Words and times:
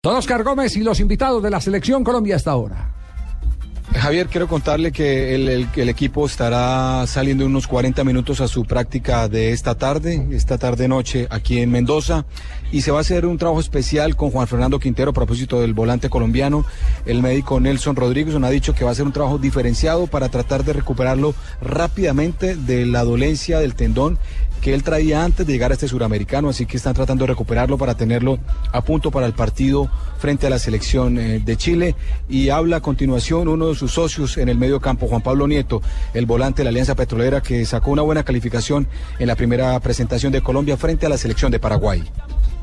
Don 0.00 0.14
Oscar 0.14 0.44
Gómez 0.44 0.76
y 0.76 0.84
los 0.84 1.00
invitados 1.00 1.42
de 1.42 1.50
la 1.50 1.60
Selección 1.60 2.04
Colombia 2.04 2.36
hasta 2.36 2.52
ahora. 2.52 2.97
Javier, 3.98 4.28
quiero 4.28 4.46
contarle 4.46 4.92
que 4.92 5.34
el, 5.34 5.88
equipo 5.88 6.26
estará 6.26 7.04
saliendo 7.06 7.44
unos 7.44 7.66
40 7.66 8.04
minutos 8.04 8.40
a 8.40 8.46
su 8.46 8.64
práctica 8.64 9.28
de 9.28 9.52
esta 9.52 9.74
tarde, 9.74 10.26
esta 10.30 10.56
tarde-noche 10.56 11.26
aquí 11.30 11.58
en 11.58 11.70
Mendoza, 11.70 12.24
y 12.70 12.82
se 12.82 12.90
va 12.90 12.98
a 12.98 13.00
hacer 13.00 13.26
un 13.26 13.38
trabajo 13.38 13.60
especial 13.60 14.14
con 14.14 14.30
Juan 14.30 14.46
Fernando 14.46 14.78
Quintero 14.78 15.10
a 15.10 15.14
propósito 15.14 15.60
del 15.60 15.74
volante 15.74 16.08
colombiano. 16.08 16.64
El 17.06 17.22
médico 17.22 17.58
Nelson 17.58 17.96
Rodríguez 17.96 18.34
nos 18.34 18.44
ha 18.44 18.50
dicho 18.50 18.74
que 18.74 18.84
va 18.84 18.92
a 18.92 18.94
ser 18.94 19.06
un 19.06 19.12
trabajo 19.12 19.38
diferenciado 19.38 20.06
para 20.06 20.28
tratar 20.28 20.64
de 20.64 20.74
recuperarlo 20.74 21.34
rápidamente 21.60 22.56
de 22.56 22.86
la 22.86 23.04
dolencia 23.04 23.58
del 23.58 23.74
tendón 23.74 24.18
que 24.60 24.74
él 24.74 24.82
traía 24.82 25.24
antes 25.24 25.46
de 25.46 25.52
llegar 25.52 25.70
a 25.70 25.74
este 25.74 25.88
suramericano, 25.88 26.48
así 26.48 26.66
que 26.66 26.76
están 26.76 26.94
tratando 26.94 27.24
de 27.24 27.28
recuperarlo 27.28 27.78
para 27.78 27.94
tenerlo 27.96 28.38
a 28.72 28.82
punto 28.82 29.10
para 29.10 29.26
el 29.26 29.32
partido 29.32 29.90
frente 30.18 30.46
a 30.46 30.50
la 30.50 30.58
selección 30.58 31.18
eh, 31.18 31.40
de 31.44 31.56
Chile. 31.56 31.94
Y 32.28 32.50
habla 32.50 32.78
a 32.78 32.80
continuación 32.80 33.48
uno 33.48 33.68
de 33.68 33.74
sus 33.74 33.87
socios 33.92 34.38
en 34.38 34.48
el 34.48 34.58
medio 34.58 34.80
campo, 34.80 35.06
Juan 35.08 35.22
Pablo 35.22 35.46
Nieto, 35.46 35.82
el 36.14 36.26
volante 36.26 36.60
de 36.60 36.64
la 36.64 36.70
Alianza 36.70 36.94
Petrolera, 36.94 37.40
que 37.40 37.64
sacó 37.64 37.90
una 37.90 38.02
buena 38.02 38.22
calificación 38.22 38.88
en 39.18 39.26
la 39.26 39.36
primera 39.36 39.78
presentación 39.80 40.32
de 40.32 40.40
Colombia 40.40 40.76
frente 40.76 41.06
a 41.06 41.08
la 41.08 41.18
selección 41.18 41.50
de 41.50 41.58
Paraguay. 41.58 42.02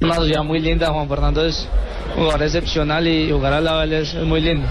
Una 0.00 0.14
sociedad 0.14 0.44
muy 0.44 0.60
linda, 0.60 0.92
Juan 0.92 1.08
Fernando 1.08 1.44
es 1.44 1.68
un 2.16 2.24
jugador 2.24 2.44
excepcional 2.44 3.06
y 3.08 3.30
jugar 3.30 3.52
al 3.52 3.64
lado 3.64 3.82
es 3.82 4.14
muy 4.14 4.40
lindo. 4.40 4.68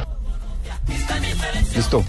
Listo. 1.76 2.04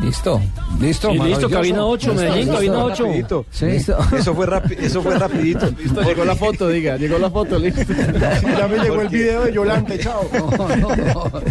Listo, 0.00 0.40
listo. 0.80 1.12
Y 1.12 1.18
listo, 1.18 1.50
cabina 1.50 1.84
8, 1.84 2.14
Medellín, 2.14 2.48
cabina 2.48 2.84
8. 2.84 3.04
Rapidito. 3.04 3.46
Sí. 3.50 3.66
Eso 3.66 4.34
fue 4.34 4.46
rapi 4.46 4.76
eso 4.78 5.02
fue 5.02 5.18
rapidito. 5.18 5.66
Listo, 5.78 6.02
llegó 6.02 6.24
la 6.24 6.36
foto, 6.36 6.68
diga, 6.68 6.96
llegó 6.96 7.18
la 7.18 7.30
foto, 7.30 7.58
listo. 7.58 7.82
ya 7.92 8.68
me 8.68 8.78
llegó 8.78 9.00
el 9.02 9.08
video 9.08 9.44
de 9.44 9.52
Yolante, 9.52 9.98
chao. 9.98 10.28
No, 10.32 10.76
no, 10.76 10.96
no. 10.96 11.42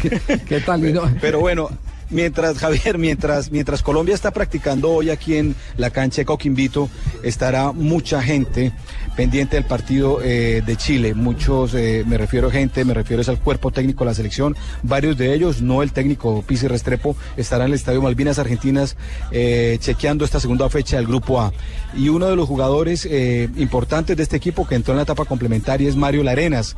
¿Qué, 0.00 0.20
qué 0.46 0.60
tal? 0.60 0.92
No. 0.92 1.02
Pero 1.20 1.40
bueno, 1.40 1.70
Mientras, 2.08 2.58
Javier, 2.58 2.98
mientras, 2.98 3.50
mientras 3.50 3.82
Colombia 3.82 4.14
está 4.14 4.30
practicando 4.30 4.92
hoy 4.92 5.10
aquí 5.10 5.36
en 5.36 5.56
la 5.76 5.90
cancha 5.90 6.20
de 6.22 6.26
Coquimbito, 6.26 6.88
estará 7.24 7.72
mucha 7.72 8.22
gente 8.22 8.72
pendiente 9.16 9.56
del 9.56 9.64
partido 9.64 10.20
eh, 10.22 10.62
de 10.64 10.76
Chile. 10.76 11.14
Muchos, 11.14 11.74
eh, 11.74 12.04
me 12.06 12.18
refiero 12.18 12.48
a 12.48 12.50
gente, 12.50 12.84
me 12.84 12.94
refiero 12.94 13.22
al 13.26 13.40
cuerpo 13.40 13.70
técnico 13.70 14.04
de 14.04 14.10
la 14.10 14.14
selección. 14.14 14.54
Varios 14.82 15.16
de 15.16 15.34
ellos, 15.34 15.62
no 15.62 15.82
el 15.82 15.92
técnico 15.92 16.44
Pizzi 16.46 16.68
Restrepo, 16.68 17.16
estarán 17.36 17.66
en 17.66 17.72
el 17.72 17.76
Estadio 17.76 18.02
Malvinas 18.02 18.38
Argentinas 18.38 18.96
eh, 19.32 19.78
chequeando 19.80 20.24
esta 20.24 20.38
segunda 20.38 20.68
fecha 20.68 20.98
del 20.98 21.06
Grupo 21.06 21.40
A. 21.40 21.52
Y 21.96 22.10
uno 22.10 22.26
de 22.26 22.36
los 22.36 22.46
jugadores 22.46 23.08
importantes 23.56 24.16
de 24.16 24.22
este 24.22 24.36
equipo 24.36 24.66
que 24.66 24.74
entró 24.74 24.92
en 24.92 24.96
la 24.98 25.04
etapa 25.04 25.24
complementaria 25.24 25.88
es 25.88 25.96
Mario 25.96 26.22
Larenas 26.22 26.76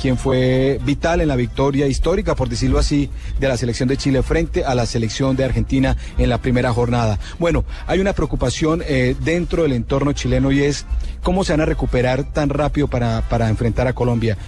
quien 0.00 0.18
fue 0.18 0.80
vital 0.84 1.20
en 1.20 1.28
la 1.28 1.36
victoria 1.36 1.86
histórica, 1.86 2.34
por 2.34 2.48
decirlo 2.48 2.80
así, 2.80 3.10
de 3.38 3.46
la 3.46 3.56
selección 3.56 3.88
de 3.88 3.96
Chile 3.96 4.24
frente 4.24 4.64
a 4.64 4.74
la 4.74 4.86
selección 4.86 5.36
de 5.36 5.44
Argentina 5.44 5.96
en 6.18 6.28
la 6.28 6.38
primera 6.38 6.72
jornada. 6.72 7.20
Bueno, 7.38 7.64
hay 7.86 8.00
una 8.00 8.12
preocupación 8.12 8.82
dentro 9.20 9.62
del 9.62 9.72
entorno 9.72 10.12
chileno 10.12 10.50
y 10.50 10.64
es 10.64 10.84
cómo 11.22 11.42
se 11.42 11.52
van 11.52 11.62
a 11.62 11.66
recuperar 11.74 12.22
tan 12.24 12.48
rápido 12.48 12.88
para, 12.88 13.22
para 13.28 13.48
enfrentar 13.48 13.86
a 13.86 13.92
Colombia. 13.92 14.38